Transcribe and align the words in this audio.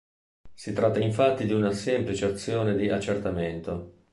Si 0.55 0.73
tratta 0.73 0.97
infatti 0.97 1.45
di 1.45 1.53
una 1.53 1.71
semplice 1.73 2.25
azione 2.25 2.75
di 2.75 2.89
accertamento. 2.89 4.07